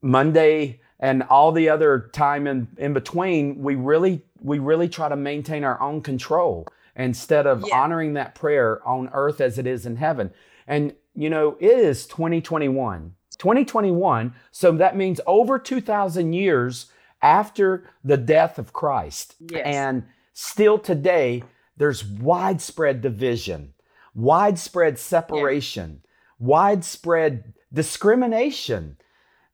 Monday 0.00 0.80
and 1.00 1.22
all 1.24 1.52
the 1.52 1.68
other 1.68 2.10
time 2.12 2.46
in, 2.46 2.68
in 2.76 2.92
between, 2.92 3.62
we 3.62 3.74
really 3.74 4.22
we 4.40 4.58
really 4.58 4.88
try 4.88 5.08
to 5.08 5.16
maintain 5.16 5.64
our 5.64 5.80
own 5.80 6.00
control 6.00 6.66
instead 6.96 7.46
of 7.46 7.64
yeah. 7.66 7.76
honoring 7.76 8.14
that 8.14 8.34
prayer 8.34 8.86
on 8.86 9.08
earth 9.12 9.40
as 9.40 9.58
it 9.58 9.66
is 9.66 9.86
in 9.86 9.96
heaven. 9.96 10.30
And 10.66 10.94
you 11.14 11.30
know, 11.30 11.56
it 11.60 11.78
is 11.78 12.06
2021. 12.06 13.14
2021, 13.38 14.34
so 14.50 14.72
that 14.72 14.96
means 14.96 15.20
over 15.26 15.60
2,000 15.60 16.32
years 16.32 16.86
after 17.22 17.88
the 18.02 18.16
death 18.16 18.58
of 18.58 18.72
Christ. 18.72 19.36
Yes. 19.38 19.62
And 19.64 20.04
still 20.32 20.78
today, 20.78 21.44
there's 21.76 22.04
widespread 22.04 23.00
division, 23.00 23.74
widespread 24.14 24.98
separation, 24.98 26.00
yeah. 26.02 26.10
widespread 26.40 27.54
discrimination. 27.72 28.96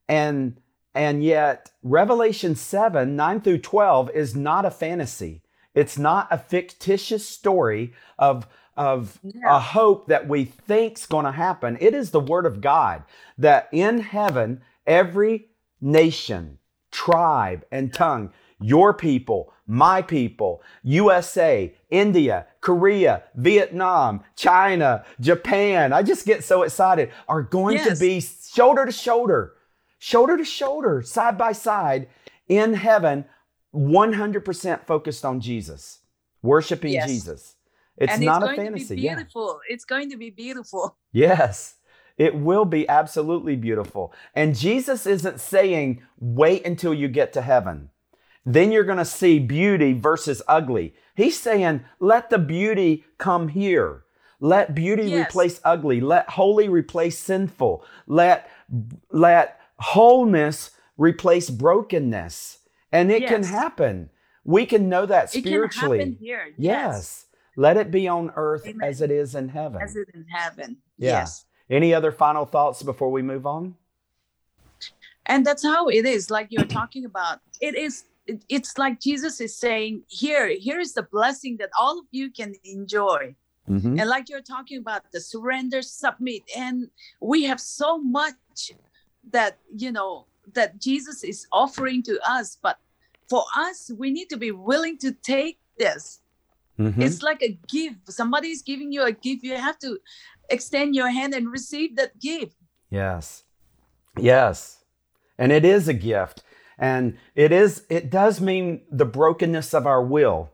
And 0.08 0.58
and 0.94 1.24
yet, 1.24 1.72
Revelation 1.82 2.54
7 2.54 3.16
9 3.16 3.40
through 3.40 3.58
12 3.58 4.10
is 4.10 4.36
not 4.36 4.64
a 4.64 4.70
fantasy. 4.70 5.42
It's 5.74 5.98
not 5.98 6.28
a 6.30 6.38
fictitious 6.38 7.28
story 7.28 7.92
of, 8.16 8.46
of 8.76 9.18
yeah. 9.24 9.56
a 9.56 9.58
hope 9.58 10.06
that 10.06 10.28
we 10.28 10.44
think's 10.44 11.06
going 11.06 11.24
to 11.24 11.32
happen. 11.32 11.76
It 11.80 11.94
is 11.94 12.12
the 12.12 12.20
Word 12.20 12.46
of 12.46 12.60
God 12.60 13.02
that 13.36 13.68
in 13.72 13.98
heaven, 13.98 14.62
every 14.86 15.48
nation, 15.80 16.58
tribe, 16.92 17.64
and 17.72 17.92
tongue, 17.92 18.32
your 18.60 18.94
people, 18.94 19.52
my 19.66 20.00
people, 20.00 20.62
USA, 20.84 21.74
India, 21.90 22.46
Korea, 22.60 23.24
Vietnam, 23.34 24.22
China, 24.36 25.04
Japan, 25.18 25.92
I 25.92 26.04
just 26.04 26.24
get 26.24 26.44
so 26.44 26.62
excited, 26.62 27.10
are 27.26 27.42
going 27.42 27.78
yes. 27.78 27.98
to 27.98 28.00
be 28.00 28.20
shoulder 28.20 28.86
to 28.86 28.92
shoulder 28.92 29.54
shoulder 30.04 30.36
to 30.36 30.44
shoulder, 30.44 31.00
side 31.00 31.38
by 31.38 31.52
side 31.52 32.08
in 32.46 32.74
heaven, 32.74 33.24
100% 33.74 34.86
focused 34.86 35.24
on 35.24 35.40
Jesus, 35.40 36.00
worshiping 36.42 36.92
yes. 36.92 37.08
Jesus. 37.08 37.56
It's 37.96 38.12
and 38.12 38.22
not 38.22 38.42
it's 38.42 38.52
a 38.52 38.56
fantasy. 38.56 38.96
beautiful. 38.96 39.60
Yeah. 39.66 39.74
It's 39.74 39.86
going 39.86 40.10
to 40.10 40.16
be 40.16 40.30
beautiful. 40.30 40.96
Yes. 41.12 41.76
It 42.18 42.34
will 42.34 42.64
be 42.64 42.88
absolutely 42.88 43.56
beautiful. 43.56 44.12
And 44.34 44.56
Jesus 44.56 45.06
isn't 45.06 45.40
saying, 45.40 46.02
wait 46.18 46.64
until 46.66 46.92
you 46.92 47.08
get 47.08 47.32
to 47.32 47.42
heaven. 47.42 47.90
Then 48.44 48.70
you're 48.70 48.84
going 48.84 48.98
to 48.98 49.04
see 49.04 49.38
beauty 49.38 49.94
versus 49.94 50.42
ugly. 50.46 50.94
He's 51.16 51.38
saying, 51.38 51.84
let 51.98 52.30
the 52.30 52.38
beauty 52.38 53.04
come 53.18 53.48
here. 53.48 54.04
Let 54.38 54.74
beauty 54.74 55.10
yes. 55.10 55.28
replace 55.28 55.60
ugly. 55.64 56.00
Let 56.00 56.30
holy 56.30 56.68
replace 56.68 57.18
sinful. 57.18 57.84
Let, 58.06 58.50
let 59.10 59.58
wholeness 59.78 60.70
replace 60.96 61.50
brokenness. 61.50 62.58
And 62.92 63.10
it 63.10 63.22
yes. 63.22 63.30
can 63.30 63.42
happen. 63.42 64.10
We 64.44 64.66
can 64.66 64.88
know 64.88 65.06
that 65.06 65.30
spiritually. 65.30 65.98
It 65.98 66.02
can 66.02 66.10
happen 66.12 66.18
here. 66.20 66.46
Yes. 66.56 66.56
yes. 66.58 67.26
Let 67.56 67.76
it 67.76 67.90
be 67.90 68.08
on 68.08 68.32
earth 68.36 68.66
Amen. 68.66 68.88
as 68.88 69.00
it 69.00 69.10
is 69.10 69.34
in 69.34 69.48
heaven. 69.48 69.80
As 69.82 69.96
it 69.96 70.08
in 70.14 70.26
heaven. 70.28 70.76
Yeah. 70.98 71.20
Yes. 71.20 71.44
Any 71.70 71.94
other 71.94 72.12
final 72.12 72.44
thoughts 72.44 72.82
before 72.82 73.10
we 73.10 73.22
move 73.22 73.46
on? 73.46 73.74
And 75.26 75.46
that's 75.46 75.64
how 75.64 75.88
it 75.88 76.04
is, 76.04 76.30
like 76.30 76.48
you're 76.50 76.66
talking 76.66 77.06
about. 77.06 77.40
It 77.60 77.74
is 77.74 78.04
it's 78.48 78.78
like 78.78 79.00
Jesus 79.00 79.40
is 79.40 79.56
saying, 79.56 80.02
here, 80.08 80.48
here 80.48 80.80
is 80.80 80.94
the 80.94 81.02
blessing 81.02 81.56
that 81.58 81.70
all 81.78 81.98
of 81.98 82.06
you 82.10 82.30
can 82.30 82.54
enjoy. 82.64 83.34
Mm-hmm. 83.68 83.98
And 83.98 84.08
like 84.08 84.28
you're 84.28 84.42
talking 84.42 84.78
about 84.78 85.02
the 85.12 85.20
surrender, 85.20 85.82
submit, 85.82 86.42
and 86.56 86.88
we 87.20 87.44
have 87.44 87.60
so 87.60 87.98
much 87.98 88.72
that 89.30 89.58
you 89.74 89.90
know 89.90 90.26
that 90.52 90.80
jesus 90.80 91.24
is 91.24 91.46
offering 91.52 92.02
to 92.02 92.18
us 92.28 92.58
but 92.62 92.78
for 93.28 93.44
us 93.56 93.90
we 93.96 94.10
need 94.10 94.28
to 94.28 94.36
be 94.36 94.50
willing 94.50 94.98
to 94.98 95.12
take 95.12 95.58
this 95.78 96.20
Mm-hmm. 96.78 97.02
It's 97.02 97.22
like 97.22 97.42
a 97.42 97.58
gift. 97.68 98.12
Somebody 98.12 98.48
is 98.48 98.62
giving 98.62 98.92
you 98.92 99.02
a 99.02 99.12
gift. 99.12 99.44
You 99.44 99.56
have 99.56 99.78
to 99.80 99.98
extend 100.50 100.94
your 100.94 101.08
hand 101.08 101.34
and 101.34 101.50
receive 101.50 101.96
that 101.96 102.18
gift. 102.20 102.56
Yes. 102.90 103.44
Yes. 104.18 104.84
And 105.38 105.52
it 105.52 105.64
is 105.64 105.88
a 105.88 105.94
gift. 105.94 106.42
And 106.78 107.16
it 107.34 107.52
is 107.52 107.84
it 107.88 108.10
does 108.10 108.40
mean 108.40 108.82
the 108.90 109.04
brokenness 109.04 109.72
of 109.74 109.86
our 109.86 110.02
will. 110.02 110.50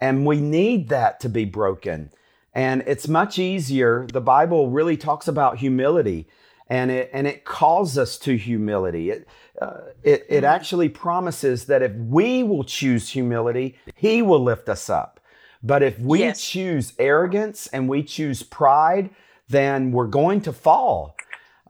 And 0.00 0.26
we 0.26 0.38
need 0.38 0.88
that 0.90 1.20
to 1.20 1.28
be 1.28 1.44
broken. 1.44 2.10
And 2.52 2.82
it's 2.86 3.08
much 3.08 3.38
easier. 3.38 4.06
The 4.12 4.20
Bible 4.20 4.70
really 4.70 4.96
talks 4.96 5.26
about 5.26 5.58
humility 5.58 6.28
and 6.74 6.90
it 6.90 7.08
and 7.12 7.28
it 7.28 7.44
calls 7.44 7.96
us 7.96 8.18
to 8.18 8.36
humility. 8.36 9.10
It 9.10 9.28
uh, 9.62 9.80
it, 10.02 10.26
it 10.28 10.42
actually 10.42 10.88
promises 10.88 11.66
that 11.66 11.82
if 11.82 11.92
we 11.94 12.42
will 12.42 12.64
choose 12.64 13.10
humility, 13.10 13.78
He 13.94 14.22
will 14.22 14.42
lift 14.42 14.68
us 14.68 14.90
up. 14.90 15.20
But 15.62 15.84
if 15.84 15.98
we 16.00 16.18
yes. 16.18 16.42
choose 16.42 16.92
arrogance 16.98 17.68
and 17.68 17.88
we 17.88 18.02
choose 18.02 18.42
pride, 18.42 19.10
then 19.48 19.92
we're 19.92 20.08
going 20.08 20.40
to 20.42 20.52
fall. 20.52 21.16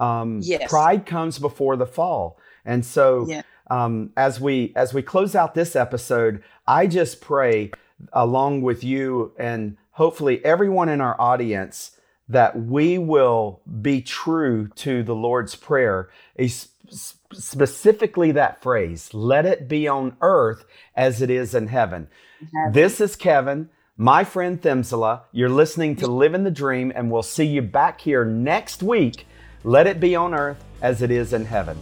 Um, 0.00 0.40
yes. 0.42 0.70
Pride 0.70 1.04
comes 1.04 1.38
before 1.38 1.76
the 1.76 1.86
fall, 1.86 2.38
and 2.64 2.82
so 2.82 3.26
yeah. 3.28 3.42
um, 3.70 4.10
as 4.16 4.40
we 4.40 4.72
as 4.74 4.94
we 4.94 5.02
close 5.02 5.34
out 5.34 5.54
this 5.54 5.76
episode, 5.76 6.42
I 6.66 6.86
just 6.86 7.20
pray 7.20 7.72
along 8.14 8.62
with 8.62 8.82
you 8.82 9.34
and 9.38 9.76
hopefully 9.92 10.44
everyone 10.44 10.88
in 10.88 11.00
our 11.00 11.18
audience 11.20 11.92
that 12.28 12.58
we 12.58 12.98
will 12.98 13.60
be 13.82 14.00
true 14.00 14.68
to 14.76 15.02
the 15.02 15.14
Lord's 15.14 15.54
prayer, 15.54 16.08
specifically 17.32 18.32
that 18.32 18.62
phrase, 18.62 19.12
let 19.12 19.46
it 19.46 19.68
be 19.68 19.86
on 19.88 20.16
earth 20.20 20.64
as 20.96 21.20
it 21.20 21.30
is 21.30 21.54
in 21.54 21.68
heaven. 21.68 22.08
heaven. 22.40 22.72
This 22.72 23.00
is 23.00 23.16
Kevin. 23.16 23.68
My 23.96 24.24
friend 24.24 24.60
Themsala, 24.60 25.22
you're 25.32 25.48
listening 25.48 25.96
to 25.96 26.06
Living 26.08 26.44
the 26.44 26.50
Dream, 26.50 26.92
and 26.94 27.10
we'll 27.10 27.22
see 27.22 27.46
you 27.46 27.62
back 27.62 28.00
here 28.00 28.24
next 28.24 28.82
week. 28.82 29.26
Let 29.62 29.86
it 29.86 30.00
be 30.00 30.16
on 30.16 30.34
earth 30.34 30.64
as 30.82 31.00
it 31.00 31.10
is 31.10 31.32
in 31.32 31.44
heaven. 31.44 31.78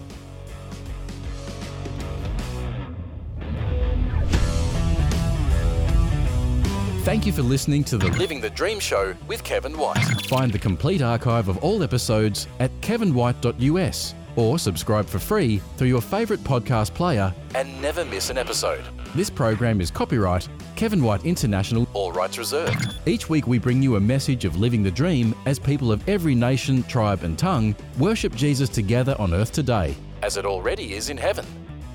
Thank 7.03 7.27
you 7.27 7.33
for 7.33 7.43
listening 7.43 7.83
to 7.85 7.99
the 7.99 8.07
Living 8.11 8.41
the 8.41 8.49
Dream 8.49 8.79
Show 8.79 9.17
with 9.27 9.43
Kevin 9.43 9.77
White. 9.77 9.99
Find 10.29 10.53
the 10.53 10.59
complete 10.59 11.03
archive 11.03 11.49
of 11.49 11.59
all 11.59 11.83
episodes 11.83 12.47
at 12.61 12.71
kevinwhite.us 12.81 14.15
or 14.37 14.57
subscribe 14.57 15.07
for 15.07 15.19
free 15.19 15.61
through 15.77 15.89
your 15.89 16.01
favourite 16.01 16.45
podcast 16.45 16.95
player 16.95 17.35
and 17.57 17.83
never 17.83 18.05
miss 18.05 18.31
an 18.31 18.39
episode. 18.39 18.85
This 19.17 19.31
program 19.31 19.81
is 19.81 19.91
copyright 19.91 20.49
Kevin 20.77 21.03
White 21.03 21.25
International, 21.25 21.89
all 21.93 22.13
rights 22.13 22.39
reserved. 22.39 22.95
Each 23.05 23.29
week 23.29 23.49
we 23.49 23.59
bring 23.59 23.83
you 23.83 23.97
a 23.97 24.01
message 24.01 24.45
of 24.45 24.57
living 24.57 24.85
the 24.85 24.91
dream 24.93 25.35
as 25.45 25.59
people 25.59 25.91
of 25.91 26.09
every 26.09 26.37
nation, 26.37 26.85
tribe, 26.85 27.25
and 27.25 27.37
tongue 27.37 27.75
worship 27.99 28.33
Jesus 28.37 28.69
together 28.69 29.17
on 29.19 29.35
earth 29.35 29.51
today, 29.51 29.97
as 30.23 30.37
it 30.37 30.47
already 30.47 30.95
is 30.95 31.11
in 31.11 31.17
heaven. 31.17 31.45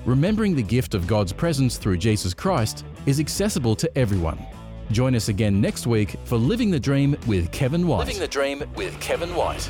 Remembering 0.04 0.54
the 0.54 0.62
gift 0.62 0.94
of 0.94 1.06
God's 1.06 1.32
presence 1.32 1.78
through 1.78 1.96
Jesus 1.96 2.34
Christ 2.34 2.84
is 3.06 3.20
accessible 3.20 3.74
to 3.74 3.98
everyone. 3.98 4.38
Join 4.90 5.14
us 5.14 5.28
again 5.28 5.60
next 5.60 5.86
week 5.86 6.16
for 6.24 6.36
Living 6.38 6.70
the 6.70 6.80
Dream 6.80 7.16
with 7.26 7.52
Kevin 7.52 7.86
White. 7.86 8.06
Living 8.06 8.18
the 8.18 8.28
Dream 8.28 8.64
with 8.74 8.98
Kevin 9.00 9.34
White. 9.34 9.68